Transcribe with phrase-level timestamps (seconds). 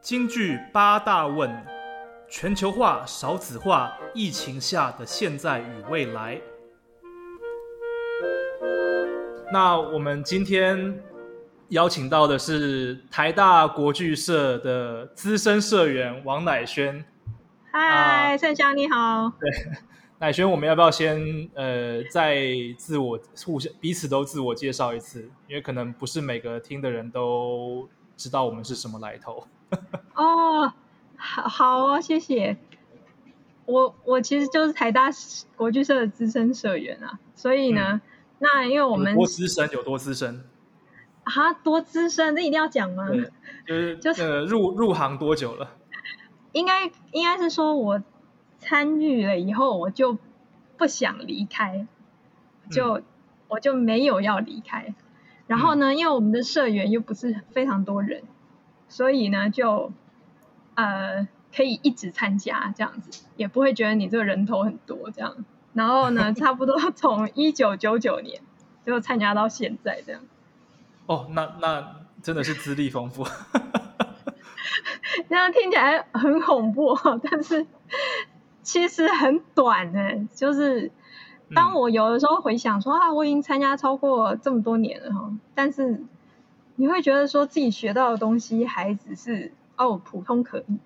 [0.00, 1.50] 京剧八大问：
[2.28, 6.40] 全球化、少子化、疫情下的现在与未来。
[9.52, 11.02] 那我们今天
[11.70, 17.04] 邀请到的是台大国剧社的资深社员王乃轩。
[17.72, 19.32] 嗨，盛香你好。
[19.40, 19.50] 对，
[20.18, 21.20] 乃轩，我们要不要先
[21.54, 22.46] 呃，再
[22.78, 25.28] 自我互相彼此都自我介绍一次？
[25.48, 27.88] 因为可能不是每个听的人都
[28.18, 29.46] 知道我们是什么来头。
[30.14, 30.74] 哦，
[31.16, 32.58] 好好哦，谢谢。
[33.64, 35.08] 我我其实就是台大
[35.56, 38.00] 国剧社的资深社员啊，所以呢，
[38.38, 40.44] 那因为我们多资深有多资深
[41.24, 43.08] 啊，多资深，这一定要讲吗？
[43.66, 45.70] 就是 就是入入行多久了？
[46.52, 48.02] 应该应该是说我
[48.58, 50.16] 参与了以后，我就
[50.78, 51.86] 不想离开，
[52.70, 53.02] 就
[53.48, 54.94] 我就没有要离开。
[55.48, 58.22] 然后呢，因为我们的社员又不是非常多人。
[58.90, 59.92] 所以呢，就
[60.74, 65.44] 呃可以一直参加这样子，也不会觉得你这个人头很多这样。
[65.74, 68.40] 然后呢， 差不多从一九九九年
[68.86, 70.22] 就参加到现在这样。
[71.04, 73.26] 哦，那那真的是资历丰富。
[75.28, 77.66] 这样听起来很恐怖，但是
[78.62, 80.26] 其实很短呢。
[80.34, 80.90] 就是
[81.54, 86.04] 当我有的时候回想说啊，我已经参加超过这么多年了哈，但是。
[86.80, 90.78] 你会觉得说自己学到的东西还只是哦普通可以，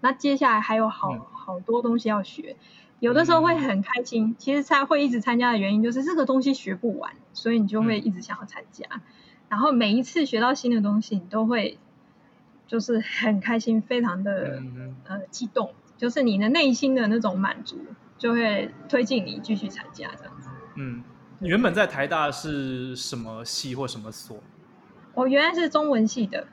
[0.00, 2.56] 那接下来还有好好多东西要学，
[2.98, 4.34] 有的时候会很开心。
[4.36, 8.84] 其实才会一直参加的原因就是这个东西学不完，所以你就会一直想要参加。
[9.48, 11.78] 然后每一次学到新的东西，你都会
[12.66, 14.60] 就是很开心，非常的
[15.06, 17.78] 呃激动，就是你的内心的那种满足
[18.22, 20.48] 就会推进你继续参加这样子。
[20.76, 21.02] 嗯，
[21.40, 24.38] 你原本在台大是什么系或什么所？
[25.12, 26.46] 我原来是中文系的，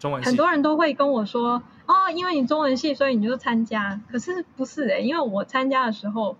[0.00, 4.00] 中文系很多人都会跟我说，哦，因为你中文系，所以你就参加。
[4.10, 6.36] 可是不是诶，因为我参加的时候，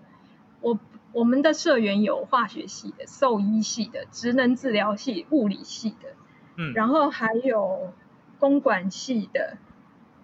[0.59, 0.77] 我
[1.13, 6.09] 我们的社员有化学系的、兽医系的、职能治疗系、物理系的，
[6.57, 7.93] 嗯，然后还有
[8.39, 9.55] 公管系的，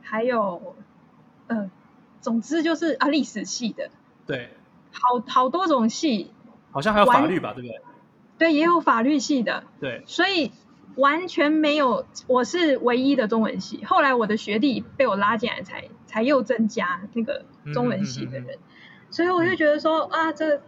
[0.01, 0.75] 还有
[1.47, 1.72] 呃，
[2.19, 3.89] 总之就是啊，历史系的，
[4.31, 4.50] 对，
[4.92, 6.31] 好好多种系，
[6.72, 7.81] 好像还有法律吧，对不对？
[8.38, 10.52] 对，也有法律系的，对，所以。
[10.97, 13.81] 完全没有，我是唯一的中文系。
[13.86, 18.59] 后来我的学弟被我拉进来，才才又增加那个中文系的人。
[19.09, 20.62] 所以我就觉得说啊，这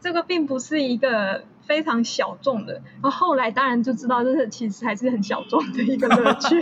[0.00, 2.72] 这个并不是一个非常小众的。
[3.00, 6.58] 然后后来当然就知道，这是其实还是很小众的一个乐趣。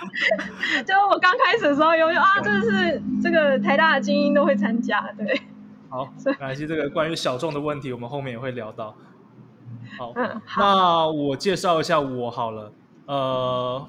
[0.86, 5.38] 就我刚开始的时候，有啊，这是这个台大的精英都会参加，对。
[5.90, 6.08] 好，
[6.38, 8.94] 感谢这个关于小众的问题，我们后面也会聊到。
[9.98, 10.14] 好，
[10.56, 12.72] 那我介绍一下我好了。
[13.04, 13.86] 呃，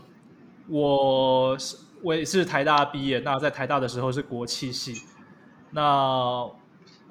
[0.68, 5.08] 我是我也是台大毕业，那在台大的时候是国企系。
[5.70, 6.46] 那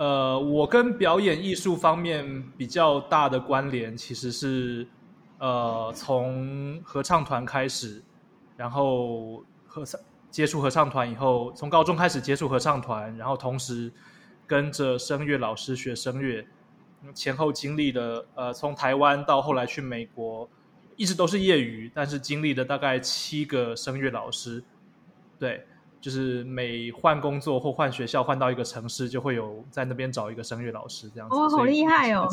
[0.00, 4.88] 呃，我跟表演艺术方面比较大的关联，其实是
[5.38, 8.02] 呃从合唱团开始，
[8.56, 10.00] 然后合唱
[10.30, 13.92] 接触合唱团以后，从高中开始接触合唱团，然后同时
[14.46, 16.46] 跟着声乐老师学声乐。
[17.14, 20.48] 前后经历了，呃，从台湾到后来去美国，
[20.96, 24.64] 一直都是业余，但是经历了大概七个声乐老师，
[25.38, 25.66] 对，
[26.00, 31.36] 就是每换工作或换学校，换到一个城市，就会有在那边找一个声乐老师这样子。
[31.36, 32.26] 哦，好厉害哦！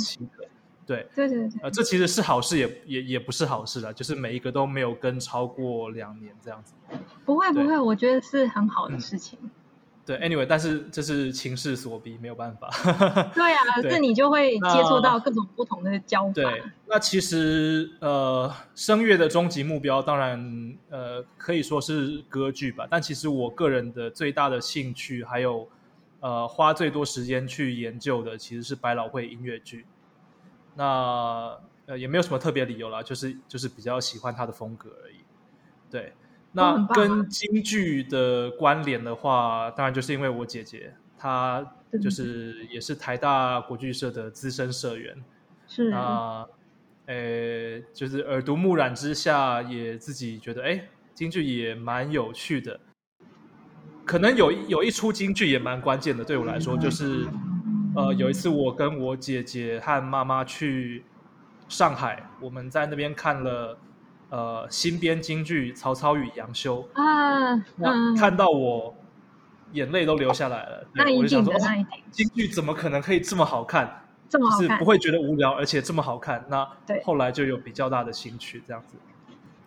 [0.86, 6.74] 对，对，对对呃，这其实是好事，也也也不是好事啦，就是每一个都没有跟超过两年这样子。
[7.26, 9.38] 不会不会，我觉得是很好的事情。
[10.08, 12.70] 对，anyway，但是这是情势所逼，没有办法。
[13.36, 16.32] 对啊， 这你就会接触到各种不同的教法。
[16.32, 25.68] 对，那其实呃，声乐的终极目标当然呃可以说是歌剧吧，但其实我个人的最大的兴趣，还有
[26.22, 29.86] 呃花最多时间去研究的，其实是百老汇音乐剧。
[30.76, 31.54] 那
[31.86, 35.18] 呃也没有什么特别理由啦，就是就是比较喜欢他的风格而已。
[35.92, 36.14] 对。
[36.58, 41.64] 那跟京剧的关联的话，当然就是因为我姐姐，她
[42.02, 45.16] 就是也是台大国剧社的资深社员，
[45.68, 46.48] 是啊，
[47.06, 50.82] 呃，就是耳濡目染之下，也自己觉得哎，
[51.14, 52.80] 京剧也蛮有趣的。
[54.04, 57.28] 可能有有一出京剧也蛮关键的，对我来说，就是
[57.96, 61.04] 呃，有一次我跟我姐姐和妈妈去
[61.70, 63.78] 上海，我们在那边看了。
[64.30, 68.94] 呃，新编京剧《曹操与杨修》啊，那看到我
[69.72, 70.88] 眼泪都流下来了。
[70.94, 71.54] 那我就想说，
[72.12, 74.04] 京剧怎么可能可以这么好看？
[74.30, 76.46] 这么好看，不会觉得无聊，而且这么好看。
[76.50, 76.68] 那
[77.06, 78.98] 后来就有比较大的兴趣，这样子。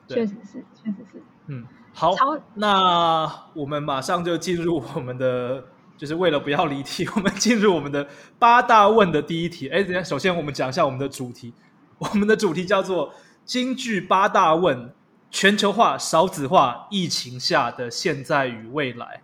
[0.06, 1.22] 确实是，确实是。
[1.46, 1.64] 嗯，
[1.94, 2.14] 好，
[2.54, 5.64] 那我们马上就进入我们的，
[5.96, 8.06] 就是为了不要离题，我们进入我们的
[8.38, 9.68] 八大问的第一题。
[9.68, 11.54] 哎，等下，首先我们讲一下我们的主题，
[11.98, 13.14] 我们的主题叫做
[13.50, 14.94] “京剧八大问：
[15.28, 19.20] 全球化、少子化、疫情下的现在与未来”。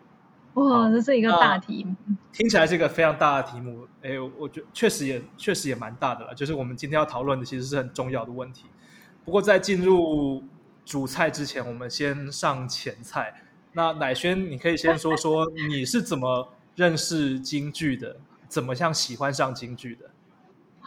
[0.55, 1.95] 哇，这是一个大题目，
[2.33, 3.87] 听起来是一个非常大的题目。
[4.03, 6.35] 哎，我觉确实也确实也蛮大的了。
[6.35, 8.65] 就是我们今天要讨论的，其实是很重要的问题。
[9.25, 10.43] 不过在进入
[10.85, 13.33] 主菜之前，我们先上前菜。
[13.75, 18.17] 那乃轩，你可以先说说你是怎么认识京剧的，
[18.49, 20.11] 怎么像喜欢上京剧的？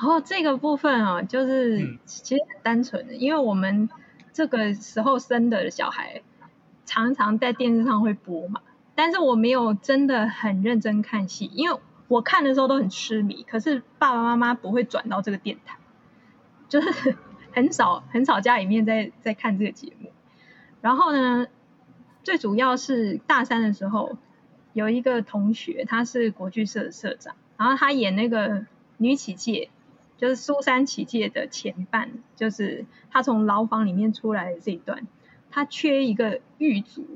[0.02, 3.90] 哦，这个部分啊，就是其实很单纯的，因为我们
[4.32, 6.22] 这个时候生的小孩，
[6.86, 8.62] 常常在电视上会播嘛。
[8.96, 13.44] 但是我没有真的很认真看戏，因为我看的时候都很痴迷。
[13.44, 15.78] 可是爸爸妈妈不会转到这个电台，
[16.70, 17.18] 就是
[17.52, 20.12] 很少很少家里面在在看这个节目。
[20.82, 21.48] 然后呢，
[22.24, 24.18] 最主要是大三的时候，
[24.72, 28.66] 有一个同学他是国剧社的社长，然后他演那个
[28.98, 29.70] 女起介，
[30.20, 35.08] 就是苏三起介的前半，就是他从牢房里面出来的这一段，
[35.50, 37.08] 他缺一个狱卒。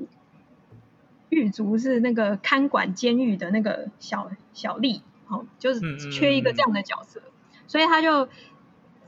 [1.28, 7.20] 狱卒是那个看管监狱的那个小小吏，哦，就是缺一个这样的角色，
[7.66, 8.28] 所以他就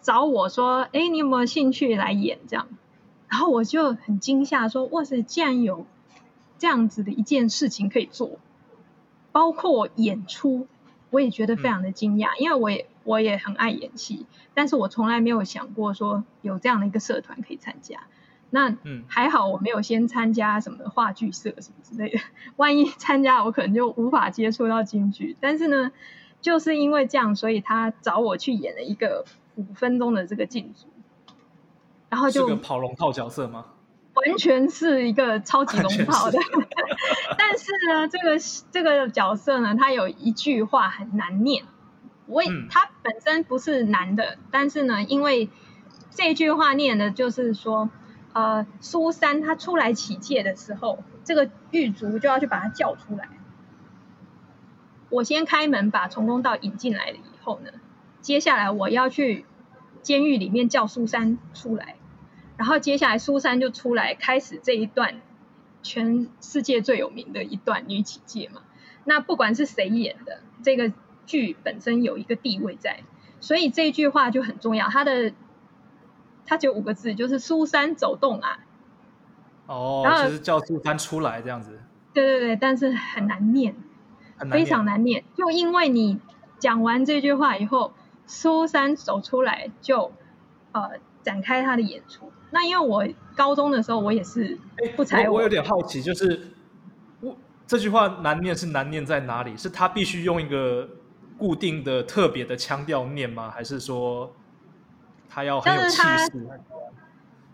[0.00, 2.68] 找我说：“哎，你有没有兴趣来演这样？”
[3.30, 5.86] 然后我就很惊吓，说：“哇塞，竟然有
[6.58, 8.40] 这样子的一件事情可以做，
[9.30, 10.66] 包括演出，
[11.10, 18.00] 我也觉得非常的惊讶，因为我也我也很爱演戏，但是我从来没有想过说有这样的一个社团可以参加。”
[18.50, 22.20] 那嗯还好我没有先参加什么话剧社什么之类的，
[22.56, 25.36] 万一参加我可能就无法接触到京剧。
[25.40, 25.90] 但是呢，
[26.40, 29.24] 就是因为这样，所以他找我去演了一个
[29.56, 30.86] 五分钟的这个进组，
[32.08, 33.66] 然后就跑龙套角色吗？
[34.14, 36.38] 完全是一个超级龙套的。
[37.36, 38.38] 但是呢，这个
[38.70, 41.64] 这个角色呢，他有一句话很难念，
[42.26, 45.48] 我他本身不是男的，但是呢，因为
[46.10, 47.90] 这句话念的就是说。
[48.32, 53.30] 呃，苏三他出来起戒的时候，这个狱卒就要去把他叫出来。
[55.08, 57.70] 我先开门把从公道引进来了以后呢，
[58.20, 59.46] 接下来我要去
[60.02, 61.96] 监狱里面叫苏三出来，
[62.58, 65.22] 然后接下来苏三就出来开始这一段
[65.82, 68.60] 全世界最有名的一段女起戒嘛。
[69.04, 70.92] 那不管是谁演的，这个
[71.26, 73.00] 剧本身有一个地位在，
[73.40, 75.32] 所以这句话就很重要，它的。
[76.48, 78.60] 它只有五个字，就是苏三走动啊。
[79.66, 81.80] 哦，就是叫苏三出来这样子。
[82.14, 83.74] 对对对，但是很难念，
[84.48, 85.24] 非常难念。
[85.34, 86.20] 就因为你
[86.60, 87.92] 讲完这句话以后，
[88.26, 90.12] 苏三走出来就
[90.70, 92.30] 呃展开他的演出。
[92.52, 94.56] 那因为我高中的时候我也是
[94.94, 96.52] 不才，我有点好奇，就是
[97.20, 97.36] 我
[97.66, 99.56] 这句话难念是难念在哪里？
[99.56, 100.88] 是他必须用一个
[101.38, 103.50] 固定的特别的腔调念吗？
[103.50, 104.32] 还是说？
[105.28, 106.48] 他要很有气势，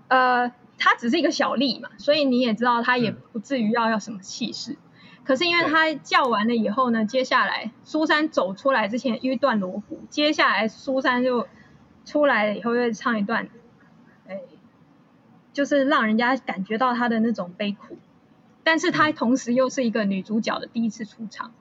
[0.06, 4.76] 呃，他只是一个小吏嘛，所以你也知道他也不至于要要什么气势。
[5.25, 11.49] 可是因为他叫完了以后呢，接下来苏珊走出来之前一段锣鼓，接下来苏珊就
[12.05, 13.49] 出来了以后又唱一段，
[14.29, 14.38] 哎，
[15.52, 17.99] 就是让人家感觉到他的那种悲苦，
[18.62, 21.53] 但是她同时又是一个女主角的第一次出场，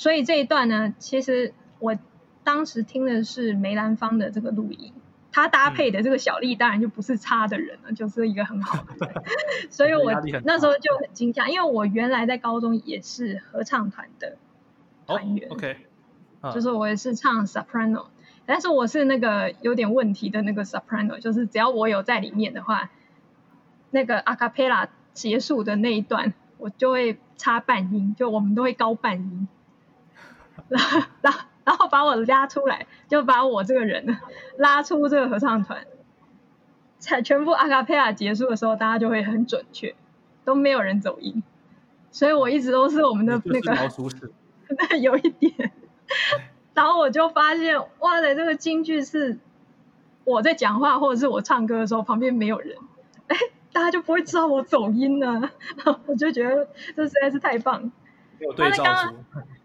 [0.00, 1.94] 所以这一段呢，其实我
[2.42, 4.94] 当时听的是梅兰芳的这个录音。
[5.30, 9.22] 他搭配的这个小丽当然就不是差的人了，就是一个很好的人，
[9.68, 10.10] 所以我
[10.42, 14.38] 那时候就很惊讶，因为我原来在高中也是合唱团的
[15.06, 15.76] 团员，OK，
[16.54, 18.06] 就是我也是唱 soprano，
[18.46, 22.90] 但是我是那个有点问题的那个 soprano，就是只要我有在里面的话，
[23.90, 29.46] 那个 a cappella 结束的那一段，我就会插半音，就我们都会高半音，
[30.70, 31.40] 然 后然后。
[31.62, 34.18] 然后把我拉出来，就把我这个人
[34.56, 35.86] 拉出这个合唱团，
[36.98, 39.94] 才全部阿卡贝拉结束的时候，大家就会很准确，
[40.44, 41.44] 都没有人走音，
[42.10, 43.72] 所以我一直都是我们的那个，
[44.90, 45.70] 那有一点，
[46.74, 49.38] 然后我就发现，哇塞，这个京剧是
[50.24, 52.76] 我在讲话或者是我唱歌的时候，旁边没有人，
[53.28, 53.36] 哎，
[53.72, 55.50] 大家就不会知道我走音了，
[56.06, 57.92] 我就觉得这实在是太棒。
[58.40, 59.14] 有对照组。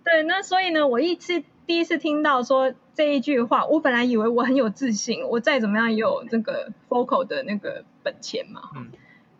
[0.05, 1.43] 对，那所以呢，我一次。
[1.67, 8.91] 第一次听到说这一句话，我本来以为我很有自信，我再怎么样也有这个 vocal 的那个本钱嘛，嗯，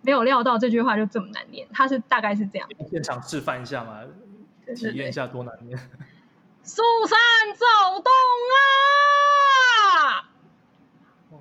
[0.02, 1.68] 没有料到这句话就这么难念。
[1.72, 4.00] 它是大概是这样，现场示范一下嘛，
[4.76, 5.78] 体验一下多难念。
[6.64, 7.20] 苏三
[7.54, 8.12] 走动
[11.30, 11.38] 啊！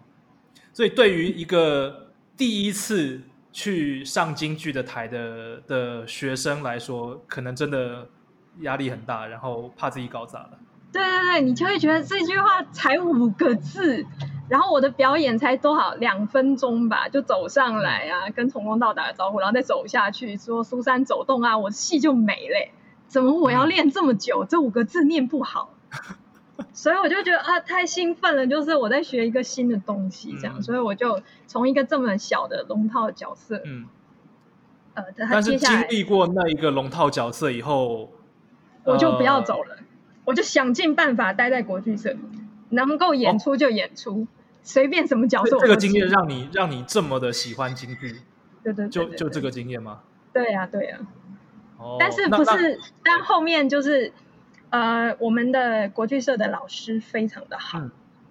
[0.74, 8.06] 所以对于一个第一次去上京剧的台的的学生来说，可能真的
[8.60, 10.58] 压力很大，然后怕自己搞砸了。
[10.92, 14.06] 对对对，你就会觉得这句话才五个字，
[14.48, 22.72] 然后我的表演才多少两分钟吧，就走上来啊，跟从公道打个招呼，然后再走下去说苏珊走动啊，我戏就没嘞。
[23.06, 24.44] 怎么我要练这么久？
[24.44, 25.70] 这五个字念不好。
[26.72, 33.86] 所以我就觉得啊，太兴奋了，就是我在学一个新的东西，这样，所以我就从一个这么小的龙套角色，嗯，
[34.94, 38.12] 呃，但是经历过那一个龙套角色以后，
[38.84, 39.76] 我就不要走了，
[40.24, 42.16] 我就想尽办法待在国剧社，
[42.68, 44.26] 能够演出就演出，
[44.62, 45.58] 随便什么角色。
[45.58, 48.20] 这个经验让你让你这么的喜欢京剧，
[48.62, 50.00] 对对，就就这个经验吗？
[50.32, 50.98] 对呀，对呀。
[51.78, 52.78] 哦，但是不是？
[53.02, 54.12] 但后面就是。
[54.70, 57.80] 呃，我们的国剧社的老师非常的好，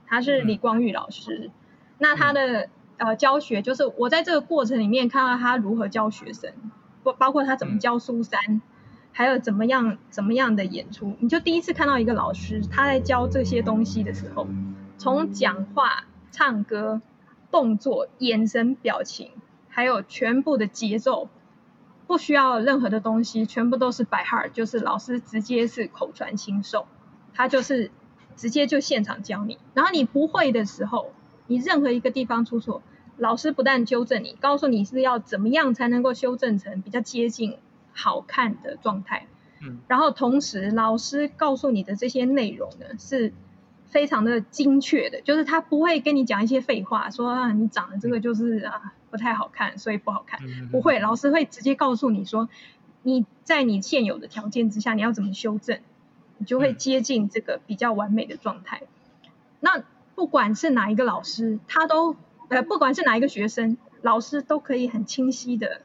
[0.05, 1.51] 他是李光玉老师。
[1.99, 2.67] 那他的
[2.97, 6.51] 呃教学，就是我在这个过程里面看到他如何教学生，
[7.01, 8.61] 不包括他怎么教苏三，
[9.13, 11.15] 还有怎么样怎么样的演出。
[11.19, 14.45] 你就第一次看到一个老师他在教这些东西的时候，
[14.97, 17.01] 从讲话、唱歌、
[17.49, 19.31] 动作、眼神、表情，
[19.69, 21.29] 还有全部的节奏。
[22.05, 26.85] 不需要任何的东西，全部都是白号，就是老师直接是口传心授，
[27.33, 27.91] 他就是
[28.35, 29.57] 直接就现场教你。
[29.73, 31.13] 然后你不会的时候，
[31.47, 32.83] 你任何一个地方出错，
[33.17, 37.55] 老师不但纠正你，告诉你是要怎么样才能够修正成比较接近
[37.93, 39.27] 好看的状态。
[39.61, 43.33] 嗯，然后同时老师告诉你的这些内容呢，是
[43.85, 48.93] 非常的精确的，就是他不会跟你讲一些废话，说啊你长得这个就是啊。
[49.13, 50.39] 不太好看，所以不好看。
[50.71, 52.49] 不会，老师会直接告诉你说，
[53.03, 55.81] 你在你现有的条件之下，你要怎么修正，
[56.39, 58.81] 你就会接近这个比较完美的状态。
[59.59, 59.83] 那
[60.15, 62.15] 不管是哪一个老师，他都
[62.47, 65.83] 呃，不管是哪一个学生，老师都可以很清晰的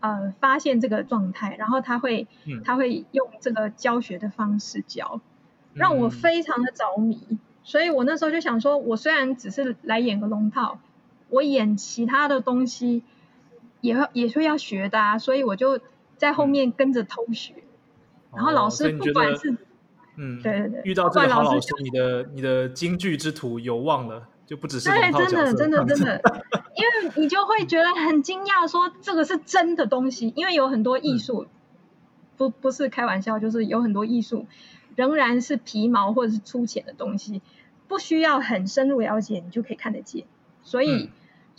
[0.00, 2.26] 呃发现这个状态，然后他会
[2.64, 5.20] 他会用这个教学的方式教，
[5.74, 7.38] 让我非常的着迷。
[7.62, 10.78] 所以我那时候就想说，我虽然只是来演个龙套。
[11.30, 13.02] 我演其他的东西
[13.82, 15.78] 也会也会要学的啊，所以我就
[16.16, 17.52] 在后面跟着偷学。
[18.34, 19.54] 然后老师不管是
[20.16, 26.22] 嗯，对对对，遇到这个好老师，你的你的京剧之徒有望了，就不只是对，真的真的真的，
[26.78, 31.46] 因为你就会觉得很惊讶，说这个是真的东西，因为有很多艺术
[32.36, 34.46] 不不是开玩笑，就是有很多艺术
[34.96, 37.42] 仍然是皮毛或者是粗浅的东西，
[37.88, 40.24] 不需要很深入了解，你就可以看得见，
[40.62, 41.10] 所以。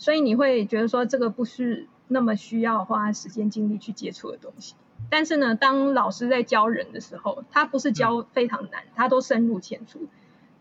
[0.02, 4.74] 所以你会觉得说这个不是那么需要花时间精力去接触的东西，
[5.10, 10.08] 但是呢，当老师在教人的时候，他不是教非常难，他都深入浅出，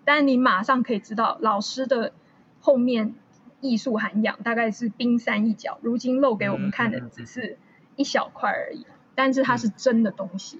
[0.04, 2.12] 但你马上可以知道老师的
[2.60, 3.16] 后面
[3.62, 7.58] 艺术涵养大概是冰山一角，如今露给我们看的只是
[7.96, 8.86] 一小块而已，
[9.16, 10.60] 但是它是真的东西。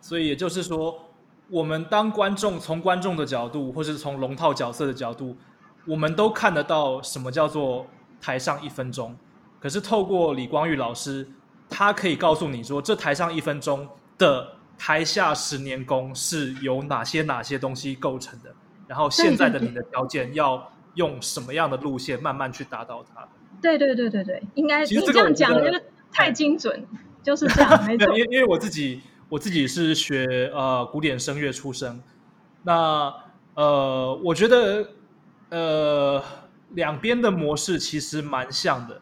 [0.00, 1.08] 所以也就是说，
[1.48, 5.36] 我们当观众从观众的角度，或是从龙套角色的角度，
[5.86, 7.86] 我们都看得到什么叫做。
[8.24, 9.16] 台上一分钟，
[9.58, 11.28] 可是透过李光玉老师，
[11.68, 14.46] 他可以告诉你说，这台上一分钟的
[14.78, 18.54] 台下十年功是由哪些哪些东西构成的，
[18.86, 23.28] 然后现在的你的条件要用什么样的路线慢慢去达到它。
[23.60, 25.82] 对对对对对，应该你这样讲就是
[26.12, 26.86] 太精准，
[27.22, 28.16] 就是这样 没错。
[28.16, 32.02] 因因为我自己我自己是学呃古典声乐出身，
[32.62, 33.12] 那
[33.54, 34.88] 呃我觉得
[35.50, 36.22] 呃。
[36.74, 38.98] 两边的模式其实蛮像的，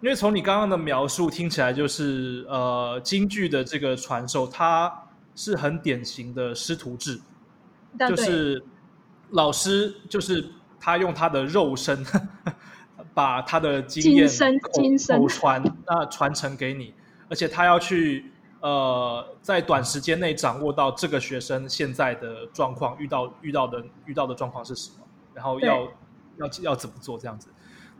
[0.00, 4.90] 因为从你刚刚的描述听起来，就是呃，京剧的这个传授，它
[5.34, 7.20] 是很典型的师徒制，
[8.08, 8.64] 就是
[9.28, 10.42] 老师就是
[10.82, 12.04] 他用他的肉身，
[13.14, 14.28] 把他的经验
[15.08, 16.92] 口传，那传承给你，
[17.28, 25.88] 而且他要去呃，在短时间内掌握到这个学生现在的状况，遇到遇到的遇到的状况是什么，然后要。
[26.38, 27.50] 要要怎么做这样子？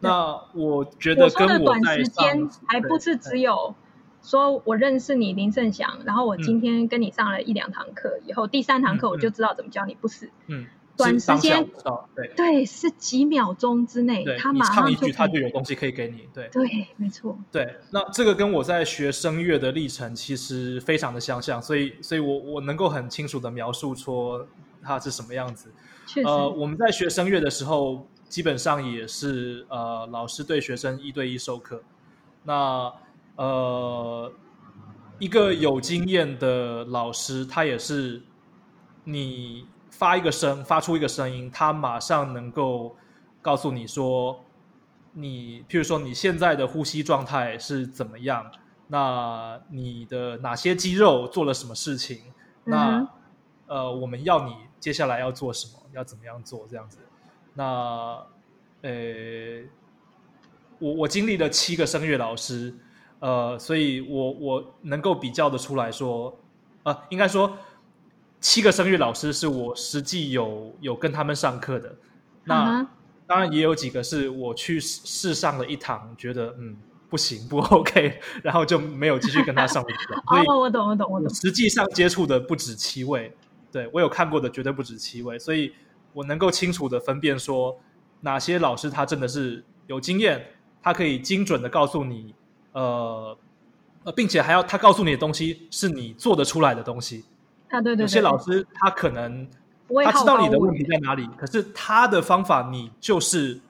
[0.00, 3.74] 那我觉得跟我短时间还不是只有
[4.22, 10.30] 说我认识你林胜祥，然后我今天跟你上了一两堂课，以后第三堂课我就知道怎么教你，不是？
[10.46, 11.68] 嗯，短时间
[12.14, 17.38] 对对是几秒钟之内，他马上就他就有东西可以给你，对对，没错。
[17.50, 24.44] 对，那这个跟我在学声乐的历程其实非常的相像，所以所以我我能够很清楚的描述出
[24.82, 25.72] 它是什么样子。
[26.25, 28.06] 呃，我们在学声乐的时候。
[28.32, 31.82] 基本上也是呃，老师对学生一对一授课。
[32.44, 32.90] 那
[33.37, 34.32] 呃，
[35.18, 38.22] 一个有经验的老师，他也是
[39.04, 39.66] 你
[40.02, 42.97] 发一个声，发出一个声音，它马上能够
[43.40, 44.42] 告诉你说，
[45.12, 48.50] 你譬如说你现在的呼吸状态是怎么样？
[48.88, 52.18] 那你的哪些肌肉做了什么事情？
[52.64, 53.06] 那
[53.68, 55.75] 呃，我们要你接下来要做什么？
[55.92, 56.66] 要怎么样做？
[56.68, 56.99] 这样子？
[57.54, 58.26] 那
[58.80, 59.62] 呃，
[60.80, 62.75] 我我经历了七个声乐老师，
[63.21, 66.37] 呃，所以我我能够比较的出来说，
[66.82, 67.56] 呃，应该说
[68.42, 71.96] 七个声乐老师是我实际有有跟他们上课的。
[72.44, 72.87] 那
[73.26, 76.76] 当然也有几个是我去试上了一堂，觉得嗯。
[77.08, 79.84] 不行， 不 OK，然后就没有继续跟他上
[80.49, 81.28] 我懂，我懂，我懂。
[81.34, 83.30] 实际上接触的不止七位，
[83.70, 85.75] 对我有看过的绝对不止七位，所以
[86.14, 87.78] 我能够清楚的分辨说
[88.22, 90.42] 哪些老师他真的是有经验，
[90.82, 92.34] 他可以精准的告诉你，
[92.72, 93.37] 呃
[94.04, 97.26] 呃，并且还要他告诉你的东西是你做得出来的东西
[97.78, 97.80] 啊。
[97.80, 99.46] 对对，有些老师他可能
[100.04, 103.60] 他知道你的问题在哪里，可是他的方法你就是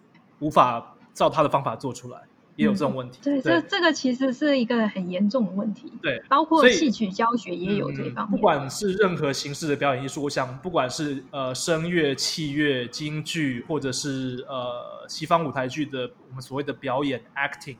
[0.40, 2.18] 无法照他的方法做出来。
[2.54, 5.90] 也有这种问题，对，这这个其实是一个很严重的问题。
[6.02, 8.30] 对，包括戏曲教学也有这方面。
[8.30, 17.78] 不管是任何形式的表演艺术，我想，不管是呃声乐、器乐、京剧，或者是呃西方舞台剧的我们所谓的表演 （acting），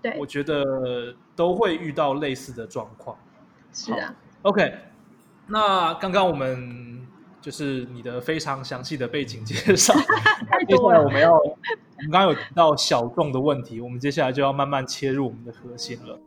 [0.00, 3.14] 对，我觉得都会遇到类似的状况。
[3.74, 4.74] 是啊，OK，
[5.48, 6.86] 那刚刚我们。
[7.40, 9.94] 就是你的非常详细的背景介绍。
[10.68, 11.56] 接下来我们要，我
[12.02, 16.18] 们刚刚有提到小众的问题，我们接下来就要慢慢切入我们的核心了。